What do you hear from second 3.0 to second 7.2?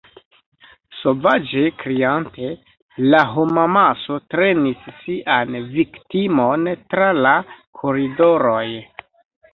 la homamaso trenis sian viktimon tra